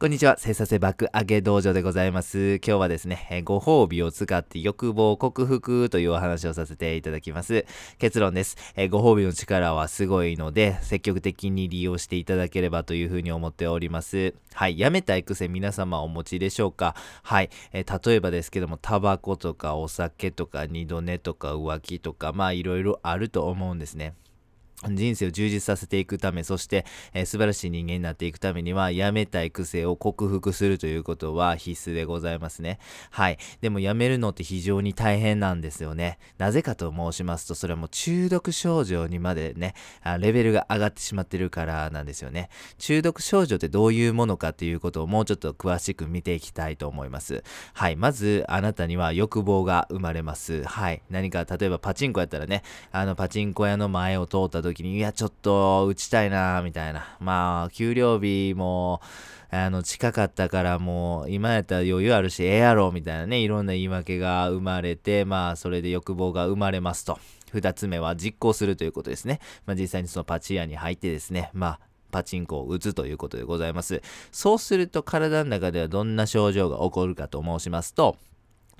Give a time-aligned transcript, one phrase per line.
[0.00, 0.36] こんにちは。
[0.38, 2.60] 生産性爆上げ道場でございます。
[2.64, 7.66] 今日はですね、ご褒美を使って欲望を克服というお話をさせていただきます。
[7.98, 8.56] 結論です。
[8.90, 14.34] ご褒美の力はすごいので、積極的に利用していただければというふうに思っております。
[14.54, 14.78] はい。
[14.78, 16.94] やめたい癖皆様お持ちでしょうか？
[17.24, 17.50] はい。
[17.72, 24.14] 例えばですけども、タバコとかお酒とか二度寝とか浮気とか、まあいろいろあると思うんですね。
[24.86, 32.78] 人生を充実させていくため、そして、えー、素晴らしい人間になっていくためには、やめたい癖を克服するということは必須でございますね。
[33.10, 33.38] はい。
[33.60, 36.18] でもやめるのって非常に大変なんですよね。
[36.38, 42.48] なぜかと申しますと、それはもう中毒症状にまでね、あレベルが上がってしまってるからなんですよね。
[42.78, 47.42] 中毒症状ってどういうものかっていうことをもうちょっと詳しく見ていきたいと思います。
[47.74, 47.96] はい。
[47.96, 50.62] まず、あなたには欲望が生まれます。
[50.62, 51.02] はい。
[51.10, 57.16] 何か、例えばパチンコやったらね、あのパチンコ屋の前を通った時時に、いや、ちょっと打ちたいな、みたいな。
[57.20, 59.00] まあ、給料日も、
[59.50, 67.18] あの、近かったからもう、今やったら余裕あるし、ええやろ、みたいなね、いろんな言い訳が生まれて、まあ、それで欲望が生まれますと。
[67.52, 69.40] 二つ目は実行するということですね。
[69.66, 74.02] まあ、実際にそのパチ屋に入ってですね、まあ、パチンコを打つということでございます。
[74.32, 78.16] そうすると体の中ではどんな症状が起こるかと申しますと、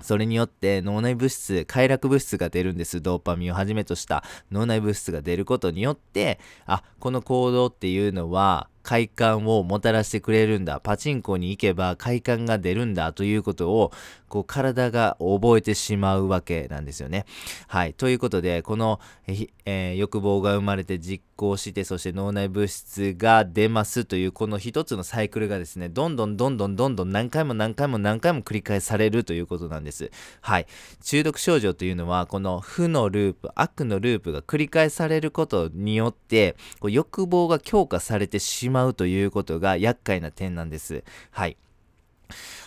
[0.01, 3.01] それによって脳内物質、快楽物質が出るんです。
[3.01, 10.79] ドーパミンをはじめとした脳内物質が出ることによって、あ、この行動っていうのは快感をもたらしてくれるんだ。
[10.79, 13.91] パチンコに行けば快感が出るんだということを、
[14.29, 17.25] こう体が覚えてしまうわけなんですよね。
[17.67, 17.93] はい。
[17.93, 18.99] ということで、この、
[19.65, 30.11] えー、欲望が生まれて実行して、そして脳内物質が出ますという、この一つのサイクルがですね、どんどんどんどんどんどん何回も何回も何回も繰り返されるということなんです。
[30.41, 30.67] はい。
[31.03, 41.03] 中毒症状というのは、この負のループ、悪のループが繰り返されることによって、こう欲望が強化されてしまうということが厄介な点なんです。
[41.31, 41.57] はい。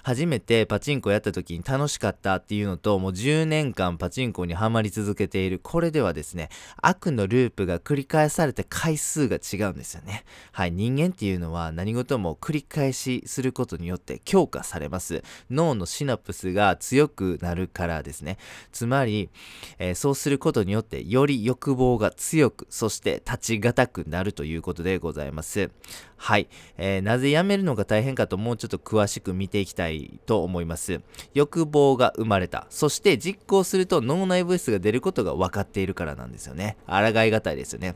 [0.02, 6.48] 初めてパチンコやった時に楽しかったっていうのと、もう10年間パチンコにはまり続けている、これではですね、
[6.80, 10.24] 悪のループが繰り返されて回数が違うんですよね。
[10.52, 15.22] はい、人間っていうのは何事も繰り返しすることによって強化されます。
[15.50, 18.38] 脳のシナプスが強くなるからですね。
[18.72, 19.30] つまり、
[19.78, 25.70] えー、そうすることによってより欲望が強く、そして立ちがたくなるということでございます。
[26.16, 26.48] はい、
[26.78, 31.00] えー、なぜやめるのが大変かともうちょっと詳しく見てていきたいと思います。
[31.34, 32.66] 欲望が生まれた。
[32.70, 36.76] そして実行すると脳内物質が出ることが分かっているからなんですよね。
[36.86, 37.94] 抗いがたいですよね。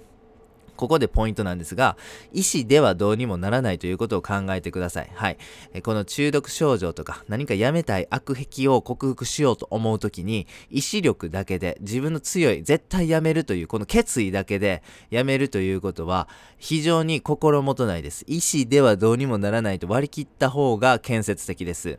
[0.76, 1.96] ここでポイントなんですが、
[2.32, 5.10] 意思ではどうにもならないということを考えてください。
[5.14, 5.38] はい。
[5.72, 16.28] えこの中毒症状とか何かやめたい悪癖を克服しようと思うときに、意志力だけで自分の強い、絶対やめるという、この決意だけでやめるということは、
[16.58, 18.24] 非常に心もとないです。
[18.28, 21.98] 意思ではどうにもならないと割り切った方が建設的です。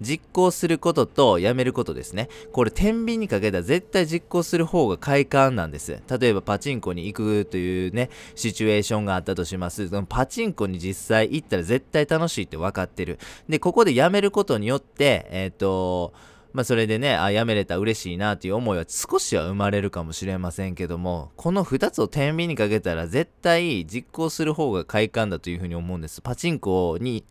[0.00, 2.28] 実行することとやめることですね。
[2.52, 6.00] これ、天秤にかけたら絶対実行する方が快感なんです。
[6.08, 9.88] 例えばパチンコに行くというね、シチュエーションがあったとします。
[9.88, 13.18] そのパチンコに実際行ったら絶対楽しいって分かってる。
[13.48, 16.12] で、ここでやめることによって、えっ、ー、と、
[16.52, 26.22] まあそれでね、あ、やめれた嬉しいなっていう思いは少しは生まれるかもしれませんけども、この2つを天秤にかけたら絶対実行する方が快感だというふうに思うんです。
[26.22, 27.24] パチンコに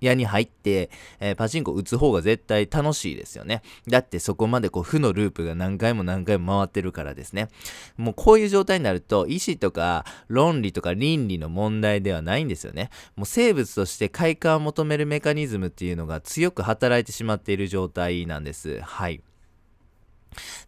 [0.00, 0.90] 屋に入って、
[1.20, 3.62] えー、パチンコ打つ方が絶対楽しいですよね。
[3.88, 7.48] だってそこまでこう負のループが何回も何回も回ってるからですね。
[7.96, 12.90] もうこういう状態になると意思とか論理とか倫理の問題ではないんですよね。
[13.16, 18.80] もう生物として快感を求めるメカニズムっていうのが強く働いてしまっている状態なんです。
[18.80, 19.22] はい。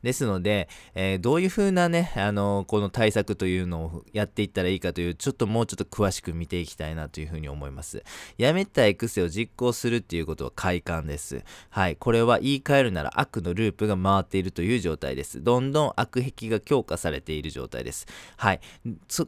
[0.03, 8.03] ですので、えー、どういう風なね、あのー、この対策というのをやっていったらいいかという、ちょっともうちょっと詳しく見ていきたいなという風に思います。
[8.37, 11.43] やめたい癖を実行するっていうことは快感です。
[11.71, 11.97] はい。
[11.97, 15.43] これは言い換えるなら悪のループが回っているという状態です。
[15.43, 18.07] どんどん悪癖が強化されている状態です。
[18.37, 18.61] はい。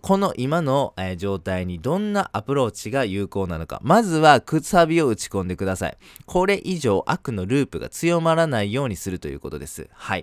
[0.00, 3.80] この今の、えー、状態にどんなアプローチが有効なのか。
[3.82, 5.96] まずは、くさびを打ち込んでください。
[6.26, 9.88] これ以上悪のループが強まらないようにするということです。
[9.92, 10.19] はい。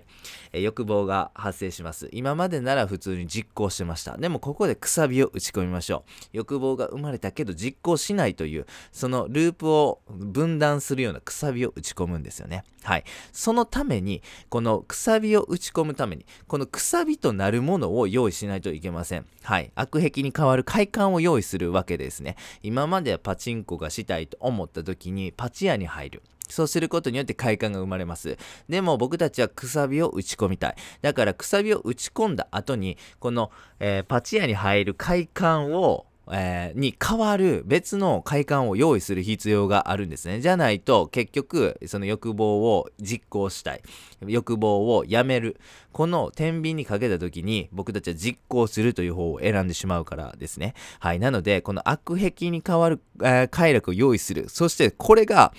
[0.52, 2.08] え欲望が発生します。
[2.12, 4.16] 今までなら普通に実行してました。
[4.16, 6.28] でもここでくさびを打ち込みましょう。
[6.32, 12.64] 欲望が生まれたけど実行しないという、そのループを分断するようなくさびを打ち込むんですよね。
[12.82, 13.04] はい。
[13.32, 19.26] そのために、このくさびを打ち込むために、このくさびとなるものを用意しないといけません。
[19.42, 19.70] はい。
[19.74, 22.36] 悪癖に変わる快感を用意するわけですね。
[22.62, 26.22] 今まではパチンコがしたいと思った時に、パチ屋に入る。
[26.48, 28.36] そうすることによって快感が生まれます。
[28.68, 30.74] でも僕たちはくさびを打ち込みたい。
[31.02, 33.50] だからくさびを打ち込んだ後に、この、
[33.80, 40.40] えー、パチ屋に入る快感をえー、に変わる別の快感を用意する必要があるんですね。
[40.40, 43.82] じゃないと結局その欲望を実行したい。
[44.26, 45.60] 欲望をやめる。
[45.92, 50.74] この天秤にかけた時に僕たちは実行するという方を選んでしまうからですね。
[51.00, 51.18] はい。
[51.18, 54.48] なので、この悪癖に変わる、えー、快楽を用意する。
[54.48, 55.52] そしてこれが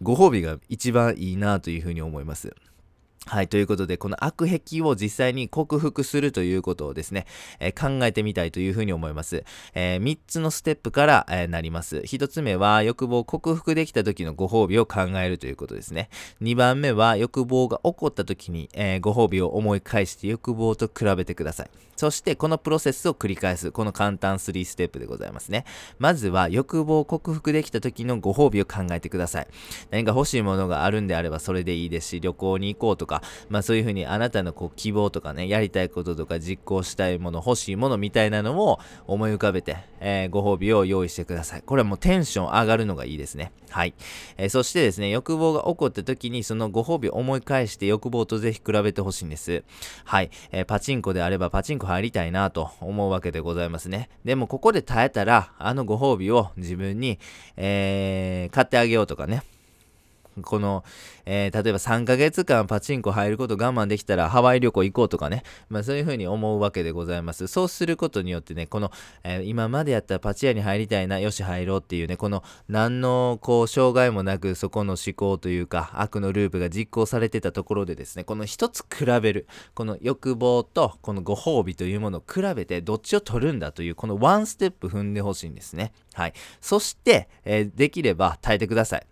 [0.00, 2.54] ご褒美が一番いいなというふうに思います。
[3.26, 3.48] はい。
[3.48, 7.26] ということで、この悪癖を実際に克服するということをですね、
[7.60, 9.44] えー、考えてみたいというふうに思います。
[9.74, 11.98] えー、3つのステップから、えー、なります。
[11.98, 16.08] 1つ目は、欲望を克服できた時のご褒美を考えるということですね。
[16.42, 21.70] 2番目は、欲望が起こった時に、えご褒美を思い返して欲望と比べてください。
[21.96, 23.70] そして、このプロセスを繰り返す。
[23.70, 25.64] この簡単3ステップでございますね。
[26.00, 29.46] まずは、欲望を克服できた時のご褒美を考えてください。
[29.90, 41.62] 何か欲しいものがあるんであればそれでいいですし、旅行に行こうとか、かまあそういうふうにあなたのこう希望とかね、やりたいこととか実行したいもの、欲しいものみたいなのを思い浮かべて、えー、ご褒美を用意してください。
[41.62, 43.52] これはもうテンション上がるのがいいですね。
[43.70, 43.94] はい。
[44.36, 49.64] えー、そしてですね、欲望が起こった時にそのご褒美を思い返して欲望とぜひ比べてほしいんです。
[50.04, 50.30] はい。
[50.50, 54.08] えー、パチンコであればパチンコ入りたいなと思うわけでございますね。
[54.24, 57.18] でもここで耐えたら、あのご褒美を自分に、
[57.56, 59.42] えー、買ってあげようとかね。
[60.40, 60.84] この、
[61.26, 67.46] えー、例えば3ヶ月間パチンコ入ること我慢できたらハワイ旅行行こうとかね、まあそういうふうに思うわけでございます。
[67.46, 68.90] そうすることによってね、この、
[69.24, 85.92] えー、今までやったらパチ屋に入りたいな、よし入ろうっていうね、この何のこう障害もなくそこの思考というか悪のループが実行されてたところでですね、この一つ比べる、この欲望とこのご褒美というものを比べてどっちを取るんだというこのワンステップ踏んでほしいんですね。
[86.14, 86.32] はい。
[86.60, 89.11] そして、えー、できれば耐えてください。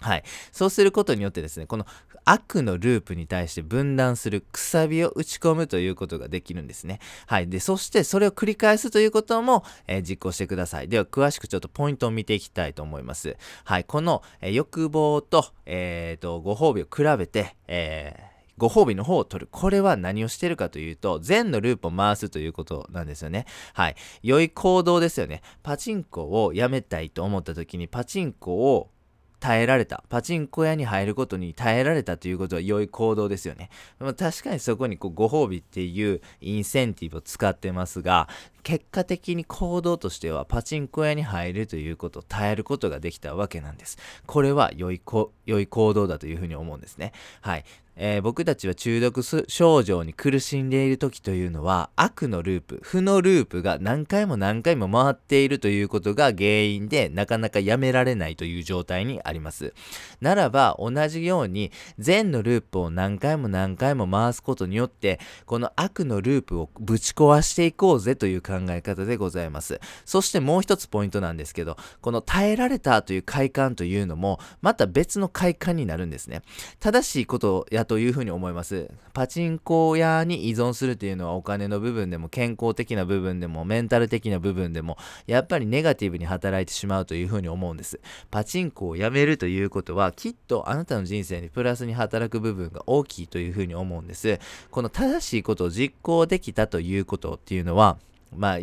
[0.00, 0.22] はい。
[0.52, 1.86] そうすることによってですね、この
[2.24, 7.00] 悪のループに対して分断するくさびを打ち込むということができるんですね。
[7.26, 7.48] はい。
[7.48, 10.88] で、そしてそれを繰り返すということも、えー、実行してください。
[10.88, 13.36] では、詳しくちょっとポイントを見ていきたいと思います。
[13.64, 13.84] はい。
[13.84, 18.28] この、えー、欲望と、えっ、ー、と、ご褒美を比べて、えー、
[18.58, 19.48] ご褒美の方を取る。
[19.50, 23.46] これは何をしてるかというと、善のループを回すということなんですよね。
[23.72, 23.96] はい。
[24.22, 25.42] 良い行動ですよね。
[25.62, 28.90] パチンコをやめたいと思った時に、パチンコを
[29.40, 30.04] 耐えられた。
[30.08, 33.70] パチンコ屋に入ることに耐えられたということは良い行動ですよね。
[33.98, 38.28] まあ、確かにそこにこうご褒美っていうインセンティブを使ってますが、
[38.62, 43.98] 結果的に行動としてはパチンコ屋に入るということを耐えることができたわけなんです。
[44.26, 45.00] これは良い
[45.46, 47.12] 良い行動だというふうに思うんですね。
[47.40, 47.64] はい。
[48.00, 59.74] えー、僕たちは中毒症状に苦しんでいる時というのは悪のループ、負のループが何回も何回も回っているということが原因でなかなかやめられないという状態にあります。
[60.20, 69.80] ならば同じように善のループを何回も何回も回すことによってこの悪のループをぶち壊していこうぜという考考え方でございます。
[70.04, 76.42] そしてもう一つポイントなんですけど、この耐えられたという快感というのもまた別の快感になるんですね。
[76.80, 78.90] 正しいことやというふうに思います。
[79.12, 84.96] パチンコ屋に依存するというのはお金の部分でも健康的な部分でもメンタル的な部分でも
[85.26, 88.00] やっぱりネガティブに働いてしまうというふうに思うんです。
[88.30, 94.38] パチンコをやめるということはきっとあなたの人生にプラスに働く部分が大きいというふうに思うんです。
[94.70, 97.98] この正しいことを実行できたということっていうのは
[98.36, 98.58] まあ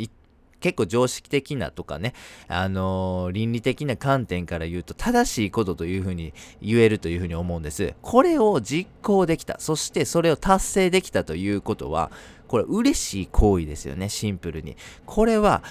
[0.65, 2.13] 結構常識的なとかね、
[2.47, 7.93] あのー、倫理的な観点から言うと正しいことというふうに言えるというふうに思うんです。
[8.01, 12.09] これを実行できた、そしてそれを達成できたということは、
[12.47, 14.77] これ嬉しい行為ですよね、シンプルに。
[15.05, 15.63] これは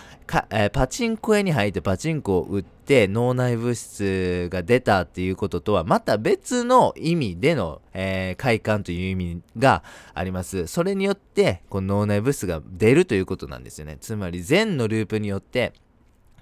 [0.50, 9.82] えー、パチンコ屋に入ってパチンコを売って脳内物質が出たっていうこととはまた別の意味での、えー、快感という意味が
[10.14, 10.66] あります。
[10.66, 13.98] それによってこの脳内物質が出るということなんですよね。
[14.00, 15.74] つまり善のループによって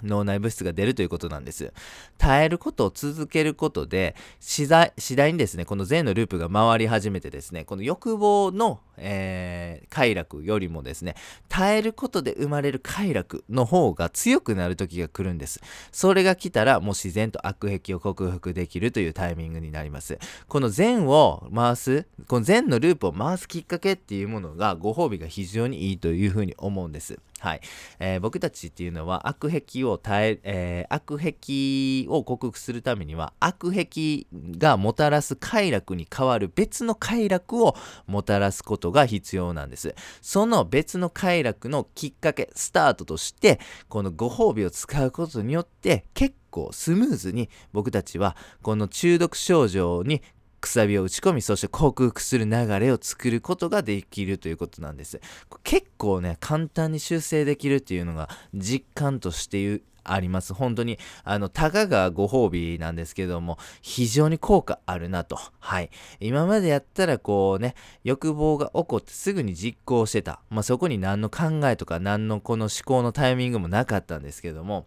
[0.03, 1.73] 脳内物質が出るということなんです。
[2.19, 11.15] 耐えることを続けることで、次第次第にですね、この善のループが回り始めてですね、この欲望の、えー、快楽よりもですね、
[11.49, 15.61] 耐えることで生まれる快楽の方が強くなる時が来るんです。
[15.91, 20.19] それが来たら、もう自然と悪癖を克服できるというタイミングになります。
[20.49, 27.19] この善を回す、この善のループを回すきっかけっていうものが、ご褒美が非常にいいというふうに思うんです。
[27.43, 27.61] はい。
[27.99, 37.75] えー、僕たちっていうのは悪癖を耐え、えー、悪癖を克服するためには悪癖がもたらす快楽に代わる別の快楽を
[38.07, 39.93] もたらすことが必要なんです。
[40.21, 43.59] その別の快楽のきっかけ、スタートとして、
[43.89, 50.23] このご褒美を使うことによって結構スムーズに僕たちはこの中毒症状に
[50.63, 55.21] くさびを打ち込み、そして克服する流れを作ることができるということなんです。
[55.65, 60.55] 結構ね、簡単に修正できるっていうのが実感としてあります。
[60.55, 65.37] 本当に、あの、たかがご褒美なんですけども、非常に効果あるなと。
[65.59, 65.91] はい。
[66.21, 70.41] 今までやったら、こうね、欲望が起こってすぐに実行してた。
[70.49, 74.87] まあ、そこに何の考えとか、何のこの思考のタイミングもなかったんですけども、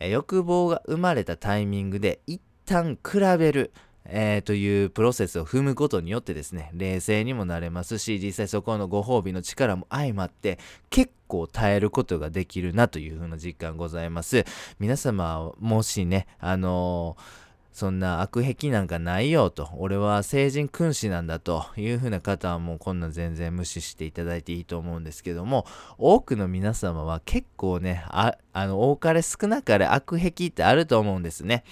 [0.00, 3.72] え欲望が生まれたタイミングで、一旦比べる。
[4.06, 10.58] えー、というプロセスを踏むことによってですね、冷静にもなれますし、実際そこのご褒美の力も相まって、
[10.90, 14.44] 結構耐えることができるなというふうな実感ございます。
[14.78, 17.44] 皆様、もしね、あのー
[17.74, 25.66] そんな悪癖なんかないよと、俺は成人君子なんだという風な方はもうこんな全然無視していただいていいと思うんですけども、
[25.98, 31.64] 多くの皆様は結構ね、ああの、多かれ少なかれ悪癖ってあると思うんですね。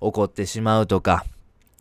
[0.00, 1.26] 怒ってしまうとか、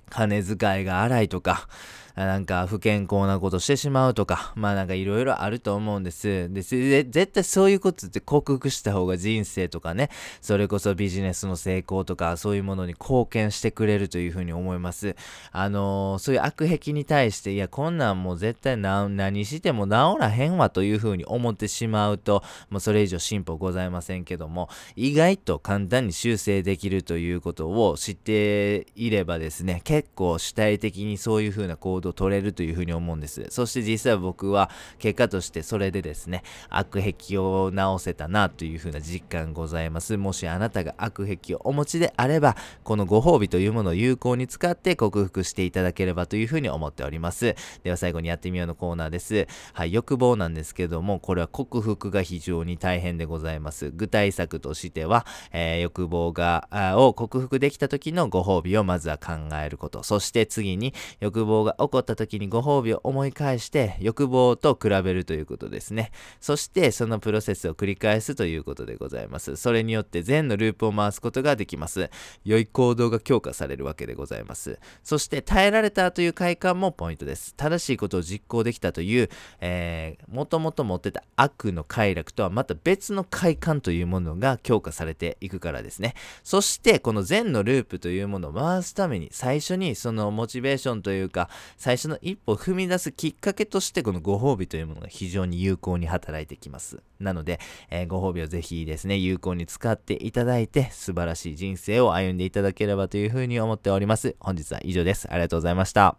[0.09, 1.67] 金遣いが荒いとか、
[2.15, 6.51] なんか不健康なことしてしまうとか、まあなんかいろいろあると思うんです。
[6.53, 10.09] で、絶対そういうことって克服した方が人生とかね、
[10.41, 15.15] それこそビジネスの成功とか、そういうものに貢献してくれるというふうに思います。
[15.51, 33.45] あのー、そういう悪癖に対して、いや、こんなんもう絶対何しても治らへんわというふうに思ってしまうと、もうそれ以上進歩ございませんけども、意外と簡単に修正できるということを知っていればですね、結構主体的にそういうふうな行動を取れるというふうに思うんです。
[33.49, 34.69] そして実際僕は
[34.99, 40.17] 結果としてそれでですね、悪癖を直せたなというふうな実感ございます。
[40.17, 47.55] もしあなたが悪癖をお持ちであれば、このご褒美というものを有効に使って克服していただければというふうに思っております。
[47.83, 49.47] では最後にやってみようのコーナーです。
[49.73, 53.91] はい、欲望なんですけども、これは克服が非常に大変でございます。
[53.91, 59.33] 具体策としては、えー、欲望が、を克服できた時のご褒美をまずは考
[59.63, 60.03] えること。
[60.03, 66.11] そして次に欲望が起ここった時にご褒美を思い返して欲望と比べるということですね。
[66.41, 69.55] そしてそのプロセスを繰り返すということでございます。
[69.55, 72.09] それによって善のループを回すことができます。
[72.43, 74.79] 良い行動が強化されるわけでございます。
[75.03, 77.53] そして耐えられたという快感もポイントです。
[77.55, 79.29] 正しいことを実行できたという、
[79.61, 86.13] えー、もともと持ってた悪の快楽とはまた別の快感というものが強化されていくからですね。
[86.43, 91.49] そしてこの善のループというものを回すために最初にそのモチベーションというか
[91.85, 97.03] 最初の一歩を踏み出すきっかけとしてこのご褒美というものが非常に有効に働いてきます。
[97.19, 97.59] なので、
[97.91, 104.35] えー、ご褒美をぜひですね、有効に使っていただいて素晴らしい人生を歩んでいただければというふうに思っております。
[104.39, 105.27] 本日は以上です。
[105.29, 106.17] ありがとうございました。